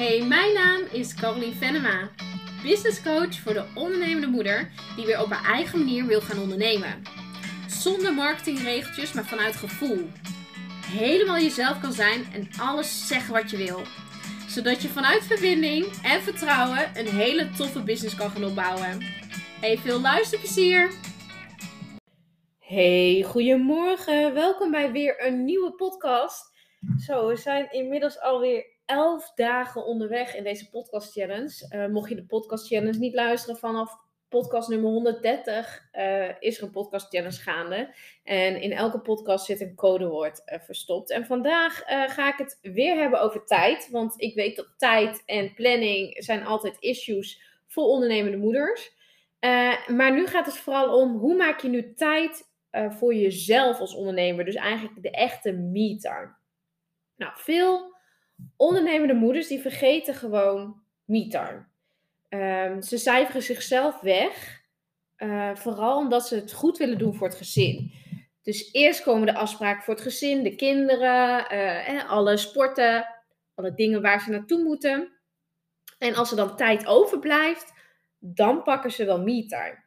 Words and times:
Hey, 0.00 0.22
mijn 0.22 0.54
naam 0.54 0.80
is 0.92 1.14
Caroline 1.14 1.54
Venema, 1.54 2.10
business 2.62 3.02
coach 3.02 3.34
voor 3.34 3.52
de 3.52 3.64
ondernemende 3.74 4.26
moeder 4.26 4.70
die 4.96 5.06
weer 5.06 5.22
op 5.22 5.30
haar 5.30 5.54
eigen 5.54 5.78
manier 5.78 6.06
wil 6.06 6.20
gaan 6.20 6.38
ondernemen. 6.38 7.02
Zonder 7.68 8.14
marketingregeltjes, 8.14 9.12
maar 9.12 9.24
vanuit 9.24 9.56
gevoel. 9.56 10.08
Helemaal 10.86 11.38
jezelf 11.38 11.80
kan 11.80 11.92
zijn 11.92 12.24
en 12.32 12.48
alles 12.60 13.08
zeggen 13.08 13.32
wat 13.32 13.50
je 13.50 13.56
wil. 13.56 13.82
Zodat 14.48 14.82
je 14.82 14.88
vanuit 14.88 15.22
verbinding 15.22 15.84
en 16.02 16.22
vertrouwen 16.22 16.90
een 16.94 17.08
hele 17.08 17.50
toffe 17.50 17.82
business 17.82 18.14
kan 18.14 18.30
gaan 18.30 18.44
opbouwen. 18.44 19.02
Hey, 19.60 19.78
veel 19.78 20.00
luisterplezier! 20.00 20.90
Hey, 22.58 23.24
goedemorgen. 23.26 24.34
Welkom 24.34 24.70
bij 24.70 24.92
weer 24.92 25.26
een 25.26 25.44
nieuwe 25.44 25.72
podcast. 25.72 26.50
Zo, 27.06 27.28
we 27.28 27.36
zijn 27.36 27.72
inmiddels 27.72 28.20
alweer 28.20 28.69
11 28.90 29.32
dagen 29.34 29.84
onderweg 29.84 30.34
in 30.34 30.44
deze 30.44 30.70
podcast 30.70 31.12
challenge. 31.12 31.68
Uh, 31.74 31.86
mocht 31.86 32.08
je 32.08 32.14
de 32.14 32.24
podcast 32.24 32.66
challenge 32.66 32.98
niet 32.98 33.14
luisteren 33.14 33.56
vanaf 33.56 33.98
podcast 34.28 34.68
nummer 34.68 34.90
130, 34.90 35.88
uh, 35.92 36.28
is 36.40 36.58
er 36.58 36.62
een 36.62 36.70
podcast 36.70 37.08
challenge 37.08 37.40
gaande. 37.40 37.94
En 38.24 38.60
in 38.60 38.72
elke 38.72 39.00
podcast 39.00 39.44
zit 39.44 39.60
een 39.60 39.74
codewoord 39.74 40.42
uh, 40.46 40.58
verstopt. 40.60 41.10
En 41.10 41.26
vandaag 41.26 41.82
ga 41.86 42.32
ik 42.32 42.38
het 42.38 42.58
weer 42.62 42.96
hebben 42.96 43.20
over 43.20 43.44
tijd. 43.44 43.88
Want 43.90 44.14
ik 44.16 44.34
weet 44.34 44.56
dat 44.56 44.74
tijd 44.76 45.22
en 45.26 45.54
planning 45.54 46.24
zijn 46.24 46.44
altijd 46.44 46.76
issues 46.78 47.42
voor 47.66 47.84
ondernemende 47.84 48.38
moeders. 48.38 48.92
maar 49.86 50.12
nu 50.12 50.26
gaat 50.26 50.46
het 50.46 50.58
vooral 50.58 51.00
om 51.00 51.16
hoe 51.16 51.34
maak 51.34 51.60
je 51.60 51.68
nu 51.68 51.94
tijd 51.94 52.48
voor 52.70 53.14
jezelf 53.14 53.80
als 53.80 53.94
ondernemer. 53.94 54.44
Dus 54.44 54.54
eigenlijk 54.54 55.02
de 55.02 55.10
echte 55.10 55.52
me-time. 55.52 56.34
Nou, 57.16 57.32
veel 57.34 57.98
ondernemende 58.56 59.14
moeders 59.14 59.46
die 59.46 59.60
vergeten 59.60 60.14
gewoon 60.14 60.82
me-time. 61.04 61.68
Um, 62.28 62.82
ze 62.82 62.98
cijferen 62.98 63.42
zichzelf 63.42 64.00
weg, 64.00 64.60
uh, 65.16 65.54
vooral 65.54 65.98
omdat 65.98 66.26
ze 66.26 66.34
het 66.34 66.52
goed 66.52 66.78
willen 66.78 66.98
doen 66.98 67.14
voor 67.14 67.26
het 67.26 67.36
gezin. 67.36 67.92
Dus 68.42 68.72
eerst 68.72 69.02
komen 69.02 69.26
de 69.26 69.34
afspraken 69.34 69.82
voor 69.82 69.94
het 69.94 70.02
gezin, 70.02 70.42
de 70.42 70.54
kinderen, 70.54 71.54
uh, 71.54 72.10
alle 72.10 72.36
sporten, 72.36 73.06
alle 73.54 73.74
dingen 73.74 74.02
waar 74.02 74.20
ze 74.20 74.30
naartoe 74.30 74.62
moeten. 74.62 75.12
En 75.98 76.14
als 76.14 76.30
er 76.30 76.36
dan 76.36 76.56
tijd 76.56 76.86
overblijft, 76.86 77.72
dan 78.18 78.62
pakken 78.62 78.92
ze 78.92 79.04
wel 79.04 79.22
me-time. 79.22 79.84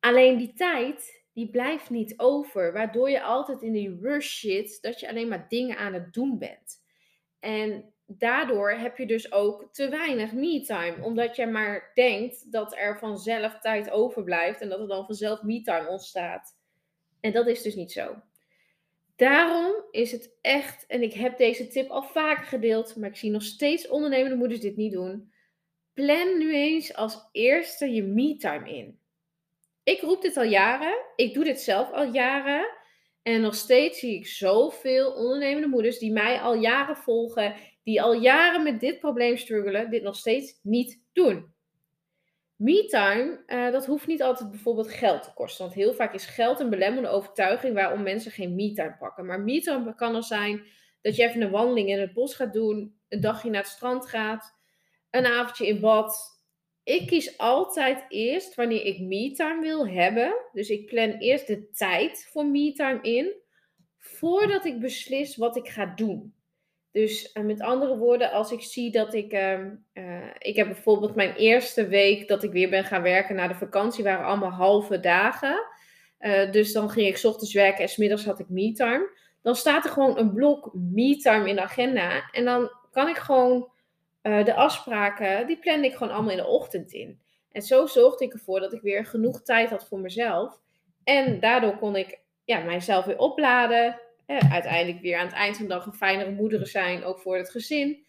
Alleen 0.00 0.36
die 0.36 0.52
tijd, 0.52 1.24
die 1.32 1.50
blijft 1.50 1.90
niet 1.90 2.18
over, 2.18 2.72
waardoor 2.72 3.10
je 3.10 3.22
altijd 3.22 3.62
in 3.62 3.72
die 3.72 3.98
rush 4.00 4.40
zit, 4.40 4.78
dat 4.80 5.00
je 5.00 5.08
alleen 5.08 5.28
maar 5.28 5.48
dingen 5.48 5.76
aan 5.76 5.92
het 5.92 6.12
doen 6.12 6.38
bent. 6.38 6.83
En 7.44 7.92
daardoor 8.06 8.70
heb 8.70 8.98
je 8.98 9.06
dus 9.06 9.32
ook 9.32 9.68
te 9.72 9.88
weinig 9.88 10.32
me-time, 10.32 11.02
omdat 11.02 11.36
je 11.36 11.46
maar 11.46 11.90
denkt 11.94 12.52
dat 12.52 12.76
er 12.76 12.98
vanzelf 12.98 13.58
tijd 13.58 13.90
overblijft 13.90 14.60
en 14.60 14.68
dat 14.68 14.80
er 14.80 14.88
dan 14.88 15.06
vanzelf 15.06 15.42
me-time 15.42 15.88
ontstaat. 15.88 16.56
En 17.20 17.32
dat 17.32 17.46
is 17.46 17.62
dus 17.62 17.74
niet 17.74 17.92
zo. 17.92 18.16
Daarom 19.16 19.74
is 19.90 20.12
het 20.12 20.38
echt, 20.40 20.86
en 20.86 21.02
ik 21.02 21.12
heb 21.12 21.36
deze 21.36 21.68
tip 21.68 21.90
al 21.90 22.02
vaker 22.02 22.44
gedeeld, 22.44 22.96
maar 22.96 23.08
ik 23.08 23.16
zie 23.16 23.30
nog 23.30 23.42
steeds 23.42 23.88
ondernemende 23.88 24.36
moeders 24.36 24.60
dit 24.60 24.76
niet 24.76 24.92
doen. 24.92 25.32
Plan 25.92 26.38
nu 26.38 26.54
eens 26.54 26.94
als 26.94 27.28
eerste 27.32 27.90
je 27.90 28.02
me-time 28.02 28.70
in. 28.70 28.98
Ik 29.82 30.00
roep 30.00 30.22
dit 30.22 30.36
al 30.36 30.44
jaren, 30.44 30.96
ik 31.16 31.34
doe 31.34 31.44
dit 31.44 31.60
zelf 31.60 31.92
al 31.92 32.12
jaren. 32.12 32.82
En 33.24 33.40
nog 33.40 33.54
steeds 33.54 33.98
zie 33.98 34.14
ik 34.14 34.26
zoveel 34.26 35.12
ondernemende 35.12 35.68
moeders 35.68 35.98
die 35.98 36.12
mij 36.12 36.40
al 36.40 36.54
jaren 36.54 36.96
volgen, 36.96 37.54
die 37.82 38.02
al 38.02 38.12
jaren 38.12 38.62
met 38.62 38.80
dit 38.80 38.98
probleem 38.98 39.36
struggelen, 39.36 39.90
dit 39.90 40.02
nog 40.02 40.16
steeds 40.16 40.58
niet 40.62 41.02
doen. 41.12 41.52
Me-time, 42.56 43.42
uh, 43.46 43.70
dat 43.72 43.86
hoeft 43.86 44.06
niet 44.06 44.22
altijd 44.22 44.50
bijvoorbeeld 44.50 44.90
geld 44.90 45.22
te 45.22 45.32
kosten. 45.34 45.64
Want 45.64 45.76
heel 45.76 45.94
vaak 45.94 46.14
is 46.14 46.26
geld 46.26 46.60
een 46.60 46.70
belemmerende 46.70 47.16
overtuiging 47.16 47.74
waarom 47.74 48.02
mensen 48.02 48.30
geen 48.32 48.54
me-time 48.54 48.96
pakken. 48.98 49.26
Maar 49.26 49.40
me-time 49.40 49.94
kan 49.94 50.14
er 50.14 50.24
zijn 50.24 50.64
dat 51.02 51.16
je 51.16 51.22
even 51.22 51.42
een 51.42 51.50
wandeling 51.50 51.88
in 51.88 52.00
het 52.00 52.12
bos 52.12 52.34
gaat 52.34 52.52
doen, 52.52 52.98
een 53.08 53.20
dagje 53.20 53.50
naar 53.50 53.62
het 53.62 53.70
strand 53.70 54.06
gaat, 54.06 54.58
een 55.10 55.26
avondje 55.26 55.66
in 55.66 55.80
bad, 55.80 56.33
ik 56.84 57.06
kies 57.06 57.38
altijd 57.38 58.04
eerst 58.08 58.54
wanneer 58.54 58.84
ik 58.84 59.00
me-time 59.00 59.60
wil 59.60 59.88
hebben. 59.88 60.34
Dus 60.52 60.68
ik 60.68 60.86
plan 60.86 61.10
eerst 61.10 61.46
de 61.46 61.70
tijd 61.70 62.28
voor 62.32 62.46
me-time 62.46 62.98
in. 63.02 63.32
Voordat 63.98 64.64
ik 64.64 64.80
beslis 64.80 65.36
wat 65.36 65.56
ik 65.56 65.68
ga 65.68 65.86
doen. 65.86 66.34
Dus 66.90 67.30
uh, 67.34 67.44
met 67.44 67.60
andere 67.60 67.96
woorden, 67.96 68.30
als 68.30 68.52
ik 68.52 68.62
zie 68.62 68.90
dat 68.90 69.14
ik. 69.14 69.32
Uh, 69.32 69.58
uh, 69.94 70.26
ik 70.38 70.56
heb 70.56 70.66
bijvoorbeeld 70.66 71.14
mijn 71.14 71.34
eerste 71.34 71.86
week 71.86 72.28
dat 72.28 72.42
ik 72.42 72.52
weer 72.52 72.70
ben 72.70 72.84
gaan 72.84 73.02
werken 73.02 73.34
na 73.34 73.48
de 73.48 73.54
vakantie, 73.54 74.04
waren 74.04 74.26
allemaal 74.26 74.50
halve 74.50 75.00
dagen. 75.00 75.66
Eh, 76.18 76.50
dus 76.52 76.72
dan 76.72 76.90
ging 76.90 77.06
ik 77.06 77.24
ochtends 77.24 77.52
werken 77.52 77.82
en 77.82 77.88
smiddags 77.88 78.24
had 78.24 78.38
ik 78.38 78.48
me-time. 78.48 79.10
Dan 79.42 79.56
staat 79.56 79.84
er 79.84 79.90
gewoon 79.90 80.18
een 80.18 80.32
blok 80.32 80.70
me-time 80.74 81.48
in 81.48 81.54
de 81.54 81.62
agenda. 81.62 82.30
En 82.30 82.44
dan 82.44 82.70
kan 82.90 83.08
ik 83.08 83.16
gewoon 83.16 83.72
uh, 84.24 84.44
de 84.44 84.54
afspraken, 84.54 85.46
die 85.46 85.58
plande 85.58 85.86
ik 85.86 85.92
gewoon 85.92 86.12
allemaal 86.12 86.30
in 86.30 86.36
de 86.36 86.46
ochtend 86.46 86.92
in. 86.92 87.20
En 87.50 87.62
zo 87.62 87.86
zorgde 87.86 88.24
ik 88.24 88.32
ervoor 88.32 88.60
dat 88.60 88.72
ik 88.72 88.80
weer 88.80 89.06
genoeg 89.06 89.42
tijd 89.42 89.70
had 89.70 89.88
voor 89.88 89.98
mezelf. 89.98 90.60
En 91.04 91.40
daardoor 91.40 91.76
kon 91.76 91.96
ik 91.96 92.20
ja, 92.44 92.60
mijzelf 92.60 93.04
weer 93.04 93.18
opladen. 93.18 94.00
Eh, 94.26 94.52
uiteindelijk 94.52 95.00
weer 95.00 95.18
aan 95.18 95.26
het 95.26 95.34
eind 95.34 95.56
van 95.56 95.66
de 95.66 95.72
dag 95.72 95.86
een 95.86 95.94
fijnere 95.94 96.30
moeder 96.30 96.66
zijn, 96.66 97.04
ook 97.04 97.18
voor 97.18 97.36
het 97.36 97.50
gezin. 97.50 98.06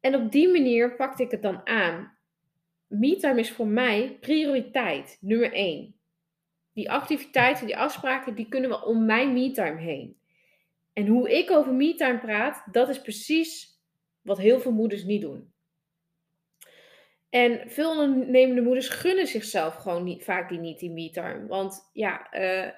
En 0.00 0.14
op 0.14 0.32
die 0.32 0.48
manier 0.48 0.96
pakte 0.96 1.22
ik 1.22 1.30
het 1.30 1.42
dan 1.42 1.66
aan. 1.66 2.18
MeTime 2.86 3.40
is 3.40 3.52
voor 3.52 3.66
mij 3.66 4.16
prioriteit, 4.20 5.18
nummer 5.20 5.52
één. 5.52 5.96
Die 6.72 6.90
activiteiten, 6.90 7.66
die 7.66 7.76
afspraken, 7.76 8.34
die 8.34 8.48
kunnen 8.48 8.70
we 8.70 8.84
om 8.84 9.04
mijn 9.04 9.32
MeTime 9.32 9.80
heen. 9.80 10.16
En 10.92 11.06
hoe 11.06 11.38
ik 11.38 11.50
over 11.50 11.72
MeTime 11.72 12.18
praat, 12.18 12.64
dat 12.72 12.88
is 12.88 13.00
precies 13.00 13.73
wat 14.24 14.38
heel 14.38 14.60
veel 14.60 14.72
moeders 14.72 15.04
niet 15.04 15.20
doen. 15.20 15.52
En 17.30 17.70
veel 17.70 17.90
ondernemende 17.90 18.62
moeders 18.62 18.88
gunnen 18.88 19.26
zichzelf 19.26 19.74
gewoon 19.74 20.04
niet, 20.04 20.24
vaak 20.24 20.48
die 20.48 20.58
niet 20.58 20.78
die 20.78 20.90
me-time. 20.90 21.46
Want 21.46 21.90
ja, 21.92 22.34
uh, 22.34 22.70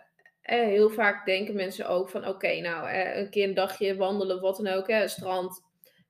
heel 0.43 0.91
vaak 0.91 1.27
denken 1.27 1.55
mensen 1.55 1.89
ook 1.89 2.09
van 2.09 2.27
oké, 2.27 2.61
nou 2.61 2.89
uh, 2.89 3.17
een 3.17 3.31
keer 3.31 3.49
een 3.49 3.55
dagje 3.55 3.97
wandelen, 3.97 4.41
wat 4.41 4.57
dan 4.57 4.67
ook, 4.67 4.89
hè, 4.89 5.09
strand, 5.09 5.63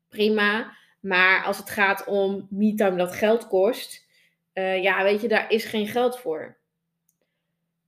prima. 0.08 0.76
Maar 1.00 1.44
als 1.44 1.58
het 1.58 1.70
gaat 1.70 2.06
om 2.06 2.46
me-time 2.50 2.96
dat 2.96 3.12
geld 3.12 3.46
kost, 3.46 4.04
ja, 4.54 5.02
weet 5.02 5.20
je, 5.20 5.28
daar 5.28 5.50
is 5.50 5.64
geen 5.64 5.86
geld 5.86 6.18
voor. 6.18 6.58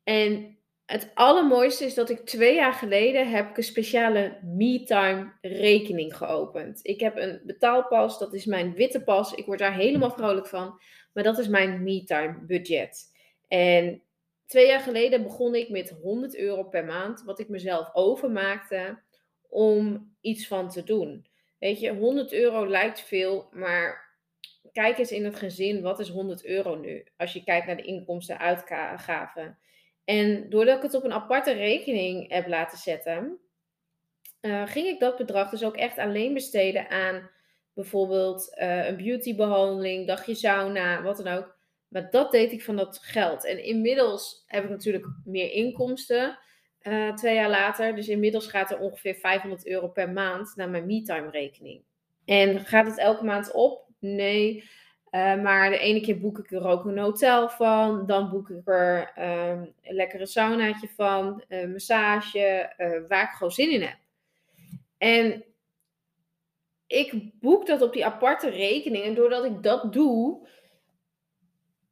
En 0.04 0.57
het 0.88 1.10
allermooiste 1.14 1.84
is 1.84 1.94
dat 1.94 2.10
ik 2.10 2.26
twee 2.26 2.54
jaar 2.54 2.72
geleden 2.72 3.30
heb 3.30 3.50
ik 3.50 3.56
een 3.56 3.62
speciale 3.62 4.38
MeTime 4.42 5.32
rekening 5.40 6.16
geopend. 6.16 6.80
Ik 6.82 7.00
heb 7.00 7.16
een 7.16 7.40
betaalpas, 7.44 8.18
dat 8.18 8.34
is 8.34 8.44
mijn 8.44 8.74
witte 8.74 9.04
pas. 9.04 9.32
Ik 9.32 9.46
word 9.46 9.58
daar 9.58 9.74
helemaal 9.74 10.10
vrolijk 10.10 10.46
van. 10.46 10.80
Maar 11.12 11.24
dat 11.24 11.38
is 11.38 11.48
mijn 11.48 11.82
MeTime 11.82 12.44
budget. 12.46 13.04
En 13.48 14.02
twee 14.46 14.66
jaar 14.66 14.80
geleden 14.80 15.22
begon 15.22 15.54
ik 15.54 15.68
met 15.68 15.90
100 16.02 16.36
euro 16.36 16.64
per 16.64 16.84
maand, 16.84 17.22
wat 17.22 17.38
ik 17.38 17.48
mezelf 17.48 17.90
overmaakte 17.92 19.02
om 19.48 20.10
iets 20.20 20.46
van 20.46 20.68
te 20.68 20.84
doen. 20.84 21.26
Weet 21.58 21.80
je, 21.80 21.94
100 21.94 22.32
euro 22.32 22.68
lijkt 22.68 23.00
veel, 23.00 23.48
maar 23.52 24.16
kijk 24.72 24.98
eens 24.98 25.12
in 25.12 25.24
het 25.24 25.36
gezin, 25.36 25.82
wat 25.82 26.00
is 26.00 26.08
100 26.08 26.44
euro 26.44 26.76
nu? 26.76 27.06
Als 27.16 27.32
je 27.32 27.44
kijkt 27.44 27.66
naar 27.66 27.76
de 27.76 27.82
inkomsten 27.82 28.38
uitgaven. 28.38 29.58
En 30.08 30.50
doordat 30.50 30.76
ik 30.76 30.82
het 30.82 30.94
op 30.94 31.04
een 31.04 31.12
aparte 31.12 31.52
rekening 31.52 32.32
heb 32.32 32.46
laten 32.46 32.78
zetten, 32.78 33.38
uh, 34.40 34.66
ging 34.66 34.86
ik 34.86 35.00
dat 35.00 35.16
bedrag 35.16 35.50
dus 35.50 35.64
ook 35.64 35.76
echt 35.76 35.98
alleen 35.98 36.34
besteden 36.34 36.90
aan 36.90 37.30
bijvoorbeeld 37.72 38.56
uh, 38.60 38.86
een 38.86 38.96
beautybehandeling, 38.96 40.06
dagje 40.06 40.34
sauna, 40.34 41.02
wat 41.02 41.16
dan 41.16 41.34
ook. 41.34 41.56
Maar 41.88 42.10
dat 42.10 42.30
deed 42.30 42.52
ik 42.52 42.62
van 42.62 42.76
dat 42.76 42.98
geld. 43.02 43.44
En 43.44 43.64
inmiddels 43.64 44.44
heb 44.46 44.64
ik 44.64 44.70
natuurlijk 44.70 45.06
meer 45.24 45.50
inkomsten, 45.50 46.38
uh, 46.82 47.14
twee 47.14 47.34
jaar 47.34 47.50
later. 47.50 47.94
Dus 47.94 48.08
inmiddels 48.08 48.46
gaat 48.46 48.70
er 48.70 48.78
ongeveer 48.78 49.14
500 49.14 49.66
euro 49.66 49.88
per 49.88 50.10
maand 50.10 50.52
naar 50.56 50.70
mijn 50.70 50.86
MeTime 50.86 51.30
rekening. 51.30 51.82
En 52.24 52.64
gaat 52.64 52.86
het 52.86 52.98
elke 52.98 53.24
maand 53.24 53.52
op? 53.52 53.86
Nee. 53.98 54.64
Uh, 55.10 55.42
maar 55.42 55.70
de 55.70 55.78
ene 55.78 56.00
keer 56.00 56.18
boek 56.18 56.38
ik 56.38 56.52
er 56.52 56.66
ook 56.66 56.84
een 56.84 56.98
hotel 56.98 57.48
van. 57.48 58.06
Dan 58.06 58.30
boek 58.30 58.50
ik 58.50 58.68
er 58.68 59.12
um, 59.18 59.74
een 59.82 59.94
lekkere 59.94 60.26
saunaatje 60.26 60.88
van. 60.88 61.42
Een 61.48 61.72
massage. 61.72 62.74
Uh, 62.78 63.08
waar 63.08 63.22
ik 63.22 63.30
gewoon 63.30 63.52
zin 63.52 63.70
in 63.70 63.82
heb. 63.82 63.96
En 64.98 65.44
ik 66.86 67.40
boek 67.40 67.66
dat 67.66 67.82
op 67.82 67.92
die 67.92 68.04
aparte 68.06 68.48
rekening. 68.50 69.04
En 69.04 69.14
doordat 69.14 69.44
ik 69.44 69.62
dat 69.62 69.92
doe, 69.92 70.48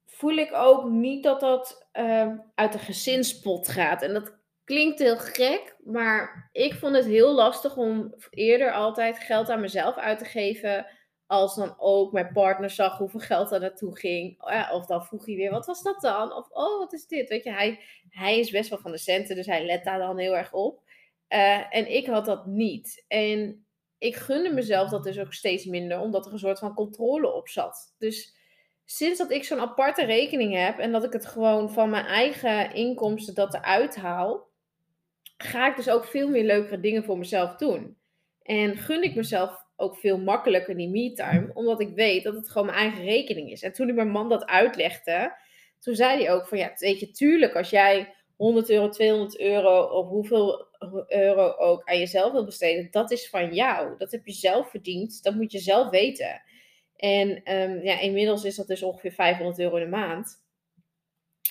voel 0.06 0.36
ik 0.36 0.52
ook 0.52 0.90
niet 0.90 1.22
dat 1.22 1.40
dat 1.40 1.88
uh, 1.92 2.32
uit 2.54 2.72
de 2.72 2.78
gezinspot 2.78 3.68
gaat. 3.68 4.02
En 4.02 4.14
dat 4.14 4.34
klinkt 4.64 4.98
heel 4.98 5.18
gek, 5.18 5.76
maar 5.84 6.48
ik 6.52 6.74
vond 6.74 6.96
het 6.96 7.04
heel 7.04 7.34
lastig 7.34 7.76
om 7.76 8.14
eerder 8.30 8.72
altijd 8.72 9.18
geld 9.18 9.50
aan 9.50 9.60
mezelf 9.60 9.96
uit 9.96 10.18
te 10.18 10.24
geven 10.24 10.86
als 11.26 11.55
dan 11.55 11.75
ook 11.78 12.12
mijn 12.12 12.32
partner 12.32 12.70
zag 12.70 12.99
hoeveel 12.99 13.20
geld 13.20 13.50
er 13.50 13.61
naartoe 13.61 13.99
ging. 13.99 14.43
Of 14.73 14.87
dan 14.87 15.05
vroeg 15.05 15.26
hij 15.26 15.34
weer, 15.34 15.50
wat 15.50 15.67
was 15.67 15.82
dat 15.82 16.00
dan? 16.00 16.32
Of, 16.32 16.50
oh, 16.50 16.78
wat 16.78 16.93
is 16.93 17.06
dit? 17.06 17.28
Weet 17.28 17.44
je, 17.44 17.52
hij, 17.52 17.81
hij 18.11 18.38
is 18.38 18.50
best 18.50 18.70
wel 18.70 18.78
van 18.78 18.90
de 18.90 18.99
centen, 18.99 19.37
dus 19.37 19.46
hij 19.46 19.67
let 19.67 19.84
daar 19.84 19.99
dan 19.99 20.19
heel 20.19 20.37
erg 20.37 20.52
op. 20.52 20.81
Uh, 21.28 21.75
en 21.76 21.93
ik 21.94 22.06
had 22.06 22.25
dat 22.25 22.46
niet. 22.46 23.05
En 23.08 23.67
ik 23.99 24.17
gunde 24.17 24.52
mezelf 24.52 24.90
dat 24.90 25.05
dus 25.05 25.19
ook 25.19 25.32
steeds 25.32 25.64
minder, 25.64 26.00
omdat 26.00 26.26
er 26.26 26.32
een 26.32 26.38
soort 26.38 26.58
van 26.58 26.75
controle 26.75 27.32
op 27.32 27.49
zat. 27.49 27.94
Dus 27.99 28.34
sinds 28.84 29.19
dat 29.19 29.31
ik 29.31 29.44
zo'n 29.44 29.61
aparte 29.61 30.05
rekening 30.05 30.55
heb 30.55 30.78
en 30.78 30.93
dat 30.93 31.05
ik 31.05 31.12
het 31.12 31.26
gewoon 31.26 31.73
van 31.73 31.90
mijn 31.90 32.06
eigen 32.06 32.75
inkomsten 32.75 33.34
dat 33.34 33.55
eruit 33.55 33.96
haal, 33.96 34.49
ga 35.37 35.69
ik 35.69 35.76
dus 35.76 35.88
ook 35.88 36.05
veel 36.05 36.28
meer 36.28 36.44
leukere 36.44 36.81
dingen 36.81 37.05
voor 37.05 37.19
mezelf 37.19 37.56
doen. 37.56 37.96
En 38.43 38.76
gun 38.76 39.02
ik 39.02 39.14
mezelf 39.14 39.65
ook 39.76 39.96
veel 39.96 40.19
makkelijker 40.19 40.76
die 40.76 40.88
me-time, 40.88 41.50
omdat 41.55 41.81
ik 41.81 41.94
weet 41.94 42.25
dat 42.25 42.34
het 42.34 42.49
gewoon 42.49 42.67
mijn 42.67 42.78
eigen 42.78 43.05
rekening 43.05 43.50
is. 43.50 43.62
En 43.62 43.73
toen 43.73 43.88
ik 43.88 43.94
mijn 43.94 44.11
man 44.11 44.28
dat 44.28 44.46
uitlegde, 44.46 45.37
toen 45.78 45.94
zei 45.94 46.23
hij 46.23 46.32
ook 46.32 46.49
van 46.49 46.58
ja, 46.58 46.73
weet 46.78 47.00
je, 47.00 47.11
tuurlijk, 47.11 47.55
als 47.55 47.70
jij 47.70 48.14
100 48.37 48.70
euro, 48.70 48.88
200 48.88 49.40
euro 49.40 49.82
of 49.82 50.08
hoeveel 50.08 50.67
euro 51.08 51.55
ook 51.56 51.88
aan 51.88 51.99
jezelf 51.99 52.32
wil 52.32 52.44
besteden, 52.44 52.88
dat 52.90 53.11
is 53.11 53.28
van 53.28 53.55
jou. 53.55 53.99
Dat 53.99 54.12
heb 54.12 54.26
je 54.26 54.32
zelf 54.32 54.70
verdiend, 54.70 55.23
dat 55.23 55.34
moet 55.34 55.52
je 55.52 55.58
zelf 55.58 55.90
weten. 55.90 56.43
En 56.96 57.55
um, 57.55 57.82
ja, 57.82 58.00
inmiddels 58.00 58.44
is 58.44 58.56
dat 58.56 58.67
dus 58.67 58.82
ongeveer 58.82 59.12
500 59.12 59.58
euro 59.58 59.76
in 59.76 59.82
de 59.82 59.96
maand. 59.96 60.44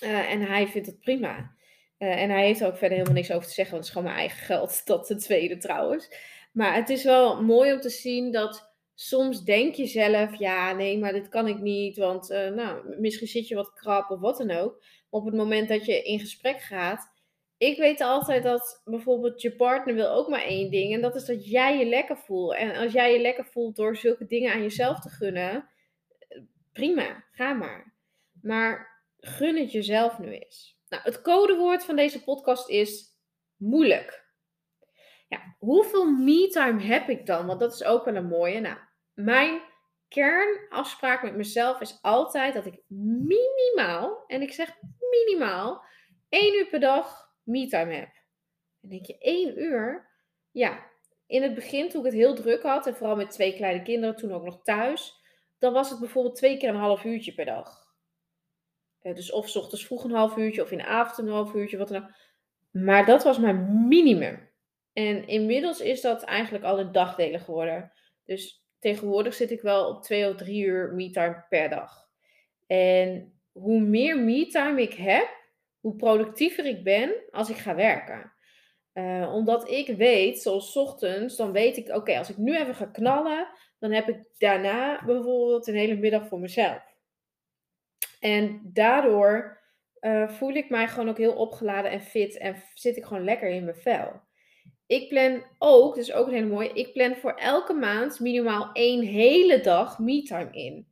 Uh, 0.03 0.31
en 0.31 0.41
hij 0.41 0.67
vindt 0.67 0.87
het 0.87 0.99
prima. 0.99 1.53
Uh, 1.99 2.21
en 2.21 2.29
hij 2.29 2.45
heeft 2.45 2.61
er 2.61 2.67
ook 2.67 2.77
verder 2.77 2.97
helemaal 2.97 3.17
niks 3.17 3.31
over 3.31 3.47
te 3.47 3.53
zeggen, 3.53 3.73
want 3.73 3.87
het 3.87 3.95
is 3.95 3.99
gewoon 3.99 4.15
mijn 4.15 4.27
eigen 4.27 4.45
geld. 4.45 4.81
Dat 4.85 5.07
de 5.07 5.15
tweede 5.15 5.57
trouwens. 5.57 6.09
Maar 6.55 6.75
het 6.75 6.89
is 6.89 7.03
wel 7.03 7.43
mooi 7.43 7.73
om 7.73 7.79
te 7.79 7.89
zien 7.89 8.31
dat 8.31 8.73
soms 8.93 9.43
denk 9.43 9.75
je 9.75 9.85
zelf, 9.85 10.39
ja, 10.39 10.73
nee, 10.73 10.99
maar 10.99 11.11
dit 11.11 11.29
kan 11.29 11.47
ik 11.47 11.59
niet, 11.59 11.97
want 11.97 12.31
uh, 12.31 12.49
nou, 12.49 12.99
misschien 12.99 13.27
zit 13.27 13.47
je 13.47 13.55
wat 13.55 13.73
krap 13.73 14.09
of 14.09 14.19
wat 14.19 14.37
dan 14.37 14.51
ook. 14.51 14.83
Op 15.09 15.25
het 15.25 15.33
moment 15.33 15.69
dat 15.69 15.85
je 15.85 16.03
in 16.03 16.19
gesprek 16.19 16.61
gaat, 16.61 17.11
ik 17.57 17.77
weet 17.77 18.01
altijd 18.01 18.43
dat 18.43 18.81
bijvoorbeeld 18.85 19.41
je 19.41 19.55
partner 19.55 19.95
wil 19.95 20.09
ook 20.09 20.29
maar 20.29 20.43
één 20.43 20.71
ding. 20.71 20.93
En 20.93 21.01
dat 21.01 21.15
is 21.15 21.25
dat 21.25 21.49
jij 21.49 21.77
je 21.77 21.85
lekker 21.85 22.17
voelt. 22.17 22.55
En 22.55 22.75
als 22.75 22.91
jij 22.91 23.13
je 23.13 23.19
lekker 23.19 23.45
voelt 23.45 23.75
door 23.75 23.95
zulke 23.95 24.25
dingen 24.25 24.53
aan 24.53 24.61
jezelf 24.61 24.99
te 24.99 25.09
gunnen, 25.09 25.69
prima, 26.73 27.23
ga 27.31 27.53
maar. 27.53 27.93
Maar 28.41 29.03
gun 29.19 29.57
het 29.57 29.71
jezelf 29.71 30.19
nu 30.19 30.31
eens. 30.31 30.77
Nou, 30.89 31.03
het 31.03 31.21
codewoord 31.21 31.85
van 31.85 31.95
deze 31.95 32.23
podcast 32.23 32.69
is 32.69 33.05
moeilijk. 33.55 34.24
Hoeveel 35.59 36.11
me-time 36.11 36.81
heb 36.81 37.09
ik 37.09 37.25
dan? 37.25 37.45
Want 37.45 37.59
dat 37.59 37.73
is 37.73 37.83
ook 37.83 38.05
wel 38.05 38.15
een 38.15 38.27
mooie. 38.27 38.59
Nou, 38.59 38.77
mijn 39.13 39.61
kernafspraak 40.07 41.23
met 41.23 41.35
mezelf 41.35 41.81
is 41.81 41.99
altijd 42.01 42.53
dat 42.53 42.65
ik 42.65 42.81
minimaal, 42.87 44.23
en 44.27 44.41
ik 44.41 44.53
zeg 44.53 44.75
minimaal, 44.99 45.83
één 46.29 46.55
uur 46.55 46.67
per 46.67 46.79
dag 46.79 47.29
me-time 47.43 47.93
heb. 47.93 48.09
En 48.81 48.89
denk 48.89 49.05
je, 49.05 49.17
één 49.17 49.61
uur? 49.61 50.09
Ja, 50.51 50.85
in 51.27 51.41
het 51.41 51.55
begin 51.55 51.89
toen 51.89 51.99
ik 51.99 52.11
het 52.11 52.21
heel 52.21 52.35
druk 52.35 52.61
had, 52.63 52.87
en 52.87 52.95
vooral 52.95 53.15
met 53.15 53.31
twee 53.31 53.55
kleine 53.55 53.83
kinderen, 53.83 54.15
toen 54.15 54.33
ook 54.33 54.43
nog 54.43 54.61
thuis, 54.61 55.13
dan 55.59 55.73
was 55.73 55.89
het 55.89 55.99
bijvoorbeeld 55.99 56.35
twee 56.35 56.57
keer 56.57 56.69
een 56.69 56.75
half 56.75 57.03
uurtje 57.03 57.33
per 57.33 57.45
dag. 57.45 57.85
Eh, 58.99 59.15
dus 59.15 59.31
of 59.31 59.49
s 59.49 59.55
ochtends 59.55 59.85
vroeg 59.85 60.03
een 60.03 60.11
half 60.11 60.37
uurtje, 60.37 60.61
of 60.61 60.71
in 60.71 60.77
de 60.77 60.85
avond 60.85 61.17
een 61.17 61.33
half 61.33 61.53
uurtje, 61.53 61.77
wat 61.77 61.87
dan 61.87 62.03
ook. 62.03 62.09
Maar 62.71 63.05
dat 63.05 63.23
was 63.23 63.39
mijn 63.39 63.87
minimum. 63.87 64.44
En 64.95 65.27
inmiddels 65.27 65.79
is 65.79 66.01
dat 66.01 66.23
eigenlijk 66.23 66.63
al 66.63 66.79
een 66.79 66.91
dagdelen 66.91 67.39
geworden. 67.39 67.91
Dus 68.23 68.65
tegenwoordig 68.79 69.33
zit 69.33 69.51
ik 69.51 69.61
wel 69.61 69.87
op 69.87 70.03
twee 70.03 70.29
of 70.29 70.35
drie 70.35 70.65
uur 70.65 70.93
me-time 70.93 71.45
per 71.49 71.69
dag. 71.69 72.07
En 72.67 73.39
hoe 73.51 73.79
meer 73.79 74.19
me-time 74.19 74.81
ik 74.81 74.93
heb, 74.93 75.27
hoe 75.79 75.95
productiever 75.95 76.65
ik 76.65 76.83
ben 76.83 77.13
als 77.31 77.49
ik 77.49 77.55
ga 77.55 77.75
werken. 77.75 78.33
Uh, 78.93 79.33
omdat 79.33 79.69
ik 79.69 79.87
weet, 79.87 80.41
zoals 80.41 80.75
ochtends, 80.75 81.35
dan 81.35 81.51
weet 81.51 81.77
ik, 81.77 81.89
oké, 81.89 82.17
als 82.17 82.29
ik 82.29 82.37
nu 82.37 82.57
even 82.57 82.75
ga 82.75 82.85
knallen, 82.85 83.47
dan 83.79 83.91
heb 83.91 84.09
ik 84.09 84.27
daarna 84.37 85.05
bijvoorbeeld 85.05 85.67
een 85.67 85.75
hele 85.75 85.95
middag 85.95 86.27
voor 86.27 86.39
mezelf. 86.39 86.83
En 88.19 88.61
daardoor 88.63 89.61
uh, 89.99 90.29
voel 90.29 90.53
ik 90.53 90.69
mij 90.69 90.87
gewoon 90.87 91.09
ook 91.09 91.17
heel 91.17 91.35
opgeladen 91.35 91.91
en 91.91 92.01
fit 92.01 92.37
en 92.37 92.63
zit 92.73 92.97
ik 92.97 93.05
gewoon 93.05 93.23
lekker 93.23 93.49
in 93.49 93.63
mijn 93.63 93.75
vel. 93.75 94.21
Ik 94.87 95.09
plan 95.09 95.43
ook, 95.57 95.95
dus 95.95 96.13
ook 96.13 96.27
een 96.27 96.33
hele 96.33 96.47
mooie, 96.47 96.73
ik 96.73 96.93
plan 96.93 97.15
voor 97.15 97.33
elke 97.33 97.73
maand 97.73 98.19
minimaal 98.19 98.69
één 98.73 99.01
hele 99.01 99.59
dag 99.61 99.99
me-time 99.99 100.51
in. 100.51 100.87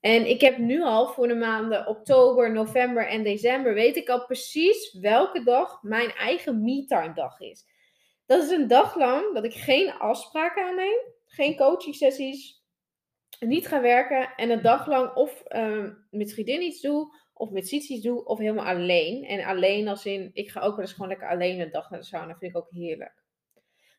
En 0.00 0.26
ik 0.26 0.40
heb 0.40 0.58
nu 0.58 0.82
al 0.82 1.08
voor 1.08 1.28
de 1.28 1.34
maanden 1.34 1.86
oktober, 1.86 2.52
november 2.52 3.08
en 3.08 3.22
december, 3.22 3.74
weet 3.74 3.96
ik 3.96 4.08
al 4.08 4.24
precies 4.24 4.98
welke 5.00 5.42
dag 5.42 5.82
mijn 5.82 6.10
eigen 6.10 6.64
me-time 6.64 7.14
dag 7.14 7.40
is. 7.40 7.64
Dat 8.26 8.42
is 8.42 8.50
een 8.50 8.66
dag 8.66 8.96
lang 8.96 9.34
dat 9.34 9.44
ik 9.44 9.54
geen 9.54 9.92
afspraken 9.92 10.64
aanneem, 10.64 10.98
geen 11.24 11.56
coaching 11.56 11.94
sessies, 11.94 12.64
niet 13.40 13.66
ga 13.66 13.80
werken 13.80 14.34
en 14.36 14.50
een 14.50 14.62
dag 14.62 14.86
lang 14.86 15.14
of 15.14 15.42
uh, 15.48 15.90
met 16.10 16.32
vriendin 16.32 16.62
iets 16.62 16.80
doe, 16.80 17.14
of 17.32 17.50
met 17.50 17.72
iets 17.72 18.02
doe, 18.02 18.24
of 18.24 18.38
helemaal 18.38 18.66
alleen. 18.66 19.24
En 19.24 19.44
alleen 19.44 19.88
als 19.88 20.06
in, 20.06 20.30
ik 20.32 20.50
ga 20.50 20.60
ook 20.60 20.76
wel 20.76 20.84
eens 20.84 20.92
gewoon 20.92 21.08
lekker 21.08 21.28
alleen 21.28 21.60
een 21.60 21.70
dag 21.70 21.90
naar 21.90 22.00
de 22.00 22.06
sauna, 22.06 22.36
vind 22.36 22.50
ik 22.50 22.56
ook 22.56 22.70
heerlijk. 22.70 23.24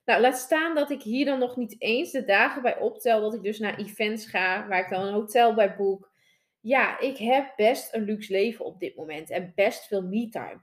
Nou, 0.08 0.22
laat 0.22 0.38
staan 0.38 0.76
dat 0.76 0.90
ik 0.90 1.02
hier 1.02 1.26
dan 1.26 1.40
nog 1.40 1.56
niet 1.56 1.76
eens 1.82 2.12
de 2.12 2.26
dagen 2.26 2.62
bij 2.62 2.80
optel 2.80 3.22
dat 3.22 3.34
ik 3.34 3.44
dus 3.44 3.60
naar 3.60 3.78
events 3.78 4.26
ga, 4.26 4.68
waar 4.68 4.80
ik 4.80 4.90
dan 4.90 5.06
een 5.06 5.14
hotel 5.14 5.54
bij 5.54 5.76
boek. 5.76 6.12
Ja, 6.60 7.00
ik 7.00 7.18
heb 7.18 7.54
best 7.56 7.94
een 7.94 8.04
luxe 8.04 8.32
leven 8.32 8.66
op 8.66 8.80
dit 8.80 8.96
moment 8.96 9.30
en 9.30 9.52
best 9.56 9.88
veel 9.88 10.02
me-time. 10.02 10.62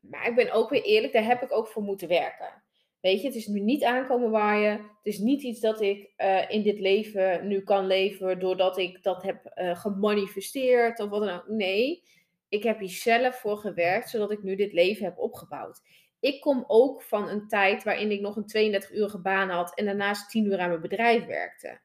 Maar 0.00 0.28
ik 0.28 0.34
ben 0.34 0.52
ook 0.52 0.70
weer 0.70 0.82
eerlijk, 0.82 1.12
daar 1.12 1.24
heb 1.24 1.42
ik 1.42 1.52
ook 1.52 1.68
voor 1.68 1.82
moeten 1.82 2.08
werken. 2.08 2.62
Weet 3.00 3.20
je, 3.20 3.26
het 3.26 3.36
is 3.36 3.46
nu 3.46 3.60
niet 3.60 3.84
aankomen 3.84 4.30
waaien. 4.30 4.76
Het 4.76 4.86
is 5.02 5.18
niet 5.18 5.42
iets 5.42 5.60
dat 5.60 5.80
ik 5.80 6.12
uh, 6.16 6.50
in 6.50 6.62
dit 6.62 6.80
leven 6.80 7.48
nu 7.48 7.60
kan 7.60 7.86
leven 7.86 8.38
doordat 8.38 8.78
ik 8.78 9.02
dat 9.02 9.22
heb 9.22 9.52
uh, 9.54 9.78
gemanifesteerd 9.80 11.00
of 11.00 11.08
wat 11.08 11.20
dan 11.20 11.36
ook. 11.36 11.48
Nee, 11.48 12.02
ik 12.48 12.62
heb 12.62 12.78
hier 12.78 12.88
zelf 12.88 13.36
voor 13.36 13.56
gewerkt 13.56 14.10
zodat 14.10 14.30
ik 14.30 14.42
nu 14.42 14.56
dit 14.56 14.72
leven 14.72 15.04
heb 15.04 15.18
opgebouwd 15.18 15.80
ik 16.20 16.40
kom 16.40 16.64
ook 16.66 17.02
van 17.02 17.28
een 17.28 17.48
tijd 17.48 17.84
waarin 17.84 18.10
ik 18.10 18.20
nog 18.20 18.36
een 18.36 18.74
32-urige 18.74 19.20
baan 19.20 19.50
had 19.50 19.74
en 19.74 19.84
daarnaast 19.84 20.30
10 20.30 20.44
uur 20.44 20.58
aan 20.58 20.68
mijn 20.68 20.80
bedrijf 20.80 21.24
werkte. 21.24 21.80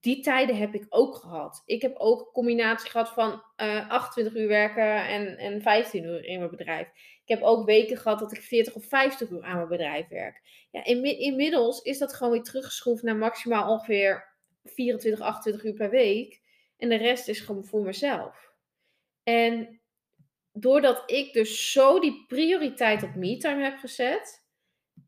Die 0.00 0.20
tijden 0.20 0.56
heb 0.56 0.74
ik 0.74 0.86
ook 0.88 1.14
gehad. 1.14 1.62
Ik 1.66 1.82
heb 1.82 1.96
ook 1.96 2.20
een 2.20 2.32
combinatie 2.32 2.90
gehad 2.90 3.08
van 3.08 3.42
uh, 3.56 3.76
eh, 3.76 3.90
28 3.90 4.34
uur 4.34 4.48
werken 4.48 5.06
en, 5.06 5.36
en 5.36 5.62
15 5.62 6.04
uur 6.04 6.24
in 6.24 6.38
mijn 6.38 6.50
bedrijf. 6.50 6.88
Ik 7.24 7.34
heb 7.36 7.42
ook 7.42 7.66
weken 7.66 7.96
gehad 7.96 8.18
dat 8.18 8.32
ik 8.32 8.40
40 8.40 8.74
of 8.74 8.84
50 8.84 9.30
uur 9.30 9.42
aan 9.42 9.56
mijn 9.56 9.68
bedrijf 9.68 10.08
werk. 10.08 10.66
Ja, 10.70 10.84
inmiddels 10.84 11.80
is 11.80 11.98
dat 11.98 12.14
gewoon 12.14 12.32
weer 12.32 12.42
teruggeschroefd 12.42 13.02
naar 13.02 13.16
maximaal 13.16 13.70
ongeveer 13.70 14.36
24, 14.64 15.20
28 15.20 15.64
uur 15.64 15.74
per 15.74 15.90
week. 15.90 16.40
En 16.76 16.88
de 16.88 16.96
rest 16.96 17.28
is 17.28 17.40
gewoon 17.40 17.64
voor 17.64 17.82
mezelf. 17.82 18.52
En 19.22 19.77
doordat 20.60 21.02
ik 21.06 21.32
dus 21.32 21.72
zo 21.72 22.00
die 22.00 22.24
prioriteit 22.26 23.02
op 23.02 23.14
me-time 23.14 23.62
heb 23.62 23.78
gezet. 23.78 24.46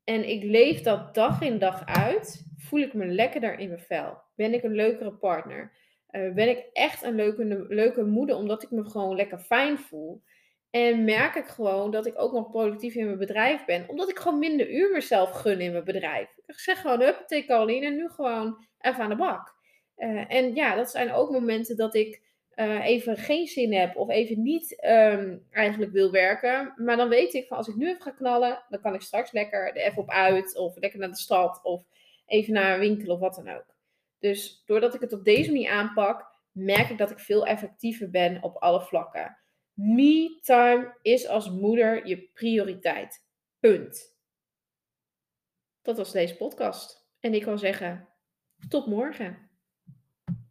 En 0.04 0.28
ik 0.28 0.42
leef 0.42 0.80
dat 0.80 1.14
dag 1.14 1.40
in 1.40 1.58
dag 1.58 1.86
uit. 1.86 2.46
Voel 2.56 2.80
ik 2.80 2.94
me 2.94 3.06
lekkerder 3.06 3.58
in 3.58 3.68
mijn 3.68 3.80
vel. 3.80 4.22
Ben 4.36 4.54
ik 4.54 4.62
een 4.62 4.74
leukere 4.74 5.12
partner. 5.12 5.78
Uh, 6.10 6.34
ben 6.34 6.48
ik 6.48 6.66
echt 6.72 7.02
een 7.02 7.14
leuke, 7.14 7.66
leuke 7.68 8.04
moeder 8.04 8.36
omdat 8.36 8.62
ik 8.62 8.70
me 8.70 8.84
gewoon 8.84 9.16
lekker 9.16 9.38
fijn 9.38 9.78
voel. 9.78 10.22
En 10.70 11.04
merk 11.04 11.34
ik 11.34 11.46
gewoon 11.46 11.90
dat 11.90 12.06
ik 12.06 12.20
ook 12.20 12.32
nog 12.32 12.50
productief 12.50 12.94
in 12.94 13.04
mijn 13.04 13.18
bedrijf 13.18 13.64
ben. 13.64 13.88
Omdat 13.88 14.10
ik 14.10 14.18
gewoon 14.18 14.38
minder 14.38 14.70
uur 14.70 14.90
mezelf 14.90 15.30
gun 15.30 15.60
in 15.60 15.72
mijn 15.72 15.84
bedrijf. 15.84 16.28
Ik 16.46 16.58
zeg 16.58 16.80
gewoon, 16.80 17.00
hup, 17.00 17.24
Caroline, 17.46 17.86
en 17.86 17.96
nu 17.96 18.08
gewoon 18.08 18.66
even 18.78 19.02
aan 19.02 19.08
de 19.08 19.16
bak. 19.16 19.54
Uh, 19.96 20.32
en 20.32 20.54
ja, 20.54 20.74
dat 20.74 20.90
zijn 20.90 21.12
ook 21.12 21.30
momenten 21.30 21.76
dat 21.76 21.94
ik 21.94 22.22
uh, 22.56 22.86
even 22.86 23.16
geen 23.16 23.46
zin 23.46 23.72
heb 23.72 23.96
of 23.96 24.08
even 24.08 24.42
niet 24.42 24.84
um, 24.84 25.46
eigenlijk 25.50 25.92
wil 25.92 26.10
werken. 26.10 26.72
Maar 26.76 26.96
dan 26.96 27.08
weet 27.08 27.34
ik 27.34 27.46
van 27.46 27.56
als 27.56 27.68
ik 27.68 27.74
nu 27.74 27.88
even 27.88 28.02
ga 28.02 28.10
knallen, 28.10 28.64
dan 28.68 28.80
kan 28.80 28.94
ik 28.94 29.00
straks 29.00 29.32
lekker 29.32 29.68
er 29.68 29.82
even 29.82 30.02
op 30.02 30.10
uit 30.10 30.56
of 30.56 30.76
lekker 30.76 30.98
naar 30.98 31.08
de 31.08 31.16
stad 31.16 31.60
of 31.62 31.84
even 32.26 32.52
naar 32.52 32.74
een 32.74 32.80
winkel 32.80 33.14
of 33.14 33.20
wat 33.20 33.34
dan 33.34 33.48
ook. 33.48 33.76
Dus 34.18 34.62
doordat 34.66 34.94
ik 34.94 35.00
het 35.00 35.12
op 35.12 35.24
deze 35.24 35.52
manier 35.52 35.70
aanpak, 35.70 36.26
merk 36.52 36.88
ik 36.88 36.98
dat 36.98 37.10
ik 37.10 37.18
veel 37.18 37.46
effectiever 37.46 38.10
ben 38.10 38.42
op 38.42 38.56
alle 38.56 38.80
vlakken. 38.80 39.38
Me-time 39.72 40.96
is 41.02 41.28
als 41.28 41.50
moeder 41.50 42.06
je 42.06 42.28
prioriteit. 42.34 43.24
Punt. 43.60 44.18
Dat 45.82 45.96
was 45.96 46.12
deze 46.12 46.36
podcast. 46.36 47.08
En 47.20 47.34
ik 47.34 47.44
wil 47.44 47.58
zeggen, 47.58 48.08
tot 48.68 48.86
morgen. 48.86 49.49